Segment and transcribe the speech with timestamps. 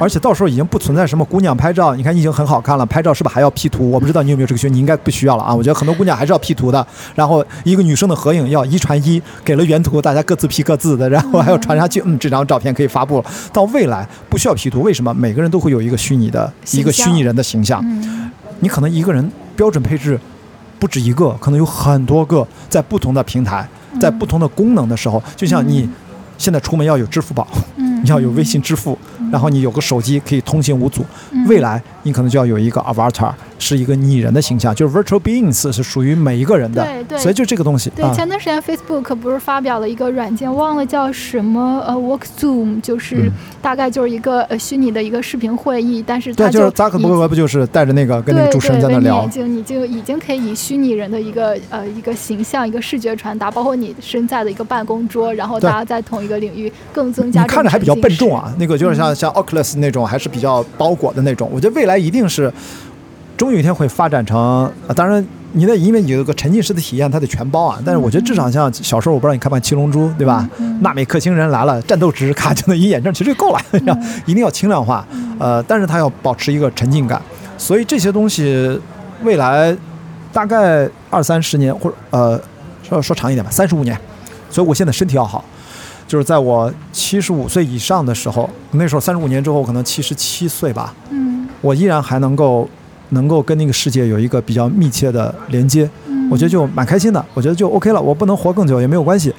[0.00, 3.90] 而且到时候已经不存在什么姑娘拍照，你看已经很好看了，拍照是不是还要 P 图？
[3.90, 5.52] 我不知道你有没有这个需求，你应该不需要了啊。
[5.52, 6.86] 我觉得很多姑娘还是要 P 图的，
[7.16, 13.24] 然后一个女生的合影要一传一，给了原图，大家各自 P 各自的，然后还要传上去， 嗯，这张照片可以发布了。
[13.52, 15.12] 到未来不需要 P 图，为什么？
[15.12, 17.84] 每个人都会有一个虚拟的一个虚拟人的形象，
[18.60, 20.16] 你可能一个人标准配置
[20.78, 23.68] 不止一个，可能有很多个，在不同的平台，
[24.00, 25.90] 在不同的功能的时候，就像你
[26.38, 27.48] 现在出门要有支付宝。
[28.02, 28.96] 你要有微信支付，
[29.30, 31.04] 然后你有个手机可以通行无阻。
[31.46, 36.84] 未来你可能就要有一个 avatar，是一个拟人的形象，就是 virtual beings 是属于每一个人的。
[36.84, 37.18] 对对。
[37.18, 37.90] 所以就这个东西。
[37.90, 43.30] 对，前段时间 Facebook 不是发表了一个软件，忘了叫什么呃，Work Zoom，就是
[43.60, 49.26] 大概就是一个呃虚拟的一个视频会议，但是对，就是扎克伯格不就是带着那个跟那个主持人在那聊？
[49.26, 57.42] 对对，你就你就已经可以以虚拟人的一个呃一个形象、一个视觉传达，包括你身在的一个办公桌，然后大家在同一个领域更增加。
[57.42, 61.50] 你看着还比较笨重啊，那个就是像像 Oculus 那种，还是比较包裹的那种。
[61.52, 62.52] 我觉得未来一定是，
[63.38, 64.70] 终有一天会发展成。
[64.94, 67.78] 当然，你得因为有个沉浸式的体验，它得全包啊。
[67.86, 70.46] 但是我觉得至少像小时候，我不知道你看不看《七龙珠》，对吧？
[70.80, 73.60] 纳美克星人来了，战斗值卡就能一眼证，其实就够了。
[74.26, 75.06] 一定要轻量化，
[75.38, 77.22] 呃，但是它要保持一个沉浸感。
[77.56, 78.78] 所以这些东西，
[79.22, 79.74] 未来
[80.32, 82.40] 大概二三十年，或者呃，
[82.82, 83.96] 说说长一点吧，三十五年。
[84.50, 85.44] 所以我现在身体要好。
[86.06, 90.94] 就是在我七十五岁以上的时候，那时候三十五年之后，可能七十七岁吧。
[91.10, 92.66] 嗯，我依然还能够，
[93.10, 95.88] 能够跟那个世界有一个比较密切的连接。
[96.06, 97.24] 嗯，我觉得就蛮开心的。
[97.34, 98.00] 我觉得就 OK 了。
[98.00, 99.32] 我不能活更久也没有关系，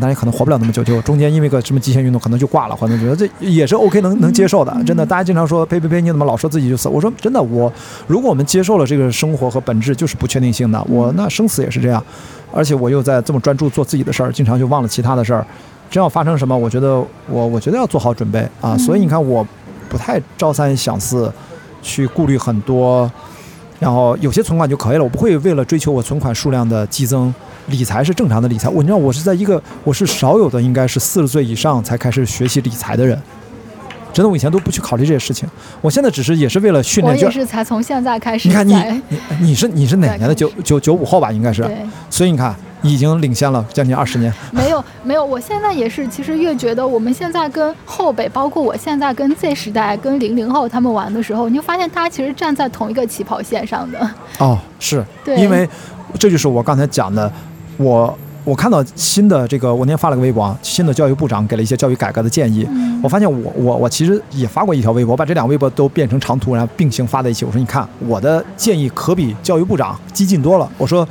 [0.00, 4.76] 当然可能活不了那么久，就中间因为个什么极限运动可能就挂了，或者觉得这也是 OK 能能接受的。
[4.84, 6.88] 真的，大家经常说呸呸呸，你怎么老说自己就死？
[6.88, 7.72] 我说真的，我
[8.06, 12.02] 如果我们接受了这个生活和本质就是不确定性的，我那生死也是这样。
[12.54, 15.44] 而且我又在这么专注做自己的事儿，经常就忘了其他的事儿。
[15.90, 19.46] 真要发生什么，我觉得我我觉得要做好准备啊，所以你看，我
[19.90, 21.30] 不太朝三想四，
[21.82, 23.10] 去顾虑很多，
[23.78, 27.34] 然后有些存款就可以了，我不会为了追求我存款数量的激增，
[27.66, 28.68] 理财是正常的理财。
[28.68, 33.20] 我你知道，我是在一个我是少有的，应该是四十岁以上才开始学习理财的人。
[34.12, 35.48] 真的，我以前都不去考虑这些事情，
[35.80, 37.16] 我现在只是也是为了训练。
[37.16, 38.48] 我也是才从现在开始。
[38.48, 38.74] 你看你
[39.08, 40.34] 你你是你是哪年的？
[40.34, 41.68] 九九九五后吧，应该是。
[42.08, 42.54] 所以你看。
[42.82, 44.32] 已经领先了将近二十年。
[44.50, 54.10] 没有没有，我现在也是，其实越觉得我们现在跟后辈，包括我现在跟 Z 时代、跟零零后他们玩的时候，你就发现大家其实站在同一个起跑线上的。
[54.38, 55.68] 哦，是，因为
[56.18, 57.30] 这就是我刚才讲的，
[57.76, 62.66] 我我看到新的这个，我那天发了个微博，新的教育部长给了一些教育改革的建议。
[63.02, 67.44] 我发现我我我其实也发过一条微博，把这两个微博都变成长图，然后并行发在一起。
[67.44, 70.68] 我说你看，我的建议可比教育部长激进多了。
[70.76, 71.06] 我说。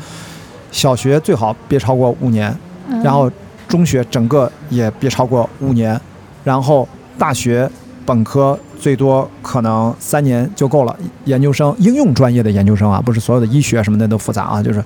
[0.72, 2.56] 小学最好别超过五年，
[3.04, 3.30] 然后
[3.68, 6.00] 中学整个也别超过五年，
[6.44, 6.88] 然后
[7.18, 7.70] 大学
[8.06, 10.96] 本科最多可能三年就够了。
[11.26, 14.84] 研究生应用专业的研究生啊，不是所有的医学什么的都复杂啊，就是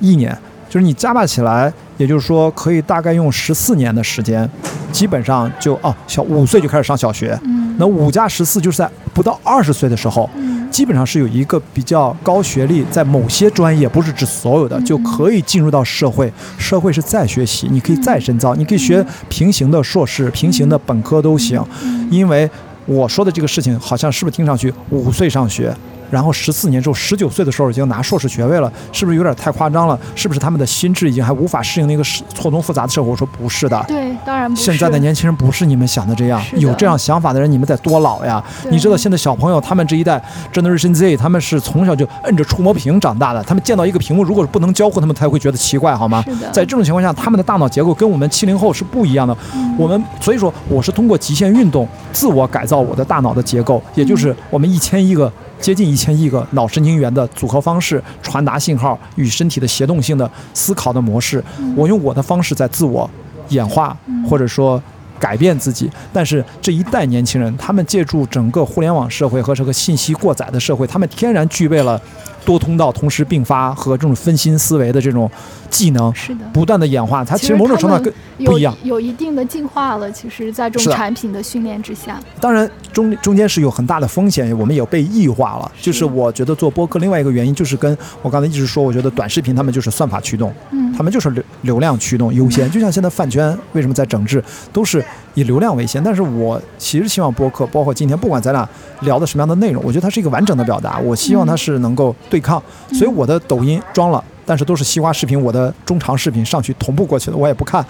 [0.00, 0.36] 一年，
[0.68, 4.48] 就是你加把起来，也就是说可以大概用十四年的时间，
[4.92, 7.38] 基本上就哦，小五岁就开始上小学，
[7.78, 10.30] 那五加十四就是在不到二十岁的时候。
[10.74, 16.32] 基本上是有一个比较高学历，在某些专业，不是指所有的，就可以进入到社会。
[16.58, 21.64] 社会是再学习，你可以再深造，你可以学平行的硕士、平行的本科都行。
[22.10, 22.50] 因为
[22.86, 25.72] 我说的这个事情，好像是不是听上去五岁上学？
[26.10, 29.98] 然后十四年之后，十九岁的时候已经拿硕士学位了，是不是有点太夸张了？
[30.14, 32.02] 是不是他们的心智已经还无法适应那个
[32.34, 33.10] 错综复杂的社会？
[33.10, 34.62] 我说不是的，对，当然不是。
[34.62, 38.42] 现在的年轻人不是你们想的这样，有这样想法的人，你们得多老呀？
[38.70, 40.22] 你知道现在小朋友他们这一代
[40.52, 46.24] ，Generation Z，他们是从小就摁着触摸屏长大的，他们见到一个屏幕，如果是不能交互，他们才会觉得奇怪，好吗？
[46.52, 49.36] 在这种情况下，他们的大脑结构跟我们七零后是不一样的。
[49.76, 55.32] 我们所以说，我是通过极限运动自我改造我的大脑的结构，也就是我们一千一个。
[55.64, 61.42] 接近一千亿个脑神经元的组合方式，传达信号与身体的协动性的思考的模式，
[61.74, 63.08] 我用我的方式在自我
[63.48, 63.96] 演化，
[64.28, 64.82] 或者说
[65.24, 65.90] 改变自己。
[66.12, 71.98] 但是这一代年轻人，他们借助整个互联网社会和这个信息过载的社会，他们天然具备了。
[72.44, 75.30] 多通道同时并发和这种分心思维的这种
[75.70, 78.12] 技能，是的，不断的演化，它其实某种程度跟
[78.44, 80.12] 不一样，有一定的进化了。
[80.12, 85.72] 其实，在这种产品的训练之下，当然中中间是有很大的风险，我们也被异化了。
[85.80, 92.70] 就是我觉得做播客另外一个原因，就是跟我刚才一直说，我觉得短视频他们就是算法驱动，嗯，他们就是流流量驱动优先。
[92.70, 94.42] 就像现在饭圈为什么在整治，
[94.72, 95.04] 都是
[95.34, 96.02] 以流量为先。
[96.02, 98.68] 但是我其实希望播客，包括今天不管咱俩
[99.00, 100.98] 聊的什么样的内容，我觉得它是一个完整的表达。
[100.98, 102.14] 我希望它是能够。
[102.30, 102.60] 对抗，
[102.92, 107.84] 所以我的抖音装了，但是都是西瓜视频，我的中长视频上去同步过去的，我也不看。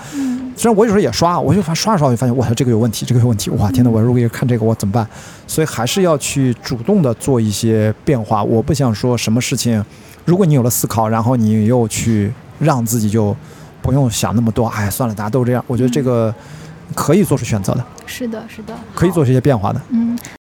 [0.57, 5.07] 虽然我有时候也刷，我就发刷着刷，我就发现哇，这个有问题，这个有问题，哇，天呐，我如果看这个我怎么办？
[5.47, 8.43] 所以还是要去主动的做一些变化。
[8.45, 9.83] 我不想说什么事情，
[10.25, 12.33] 如果你有了思考，然后你又去
[12.65, 13.37] 让自己就
[13.83, 15.65] 不用想那么多，哎，算了，大家都这样。
[15.69, 16.35] 我觉得这个
[16.95, 19.81] 可以做出选择的，是的，是的，可以做出一些变化的。
[19.91, 20.19] 嗯。